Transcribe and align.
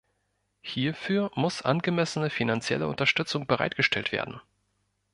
Hierfür 0.63 1.29
muss 1.35 1.61
angemessene 1.61 2.31
finanzielle 2.31 2.87
Unterstützung 2.87 3.45
bereitgestellt 3.45 4.11
werden. 4.11 4.41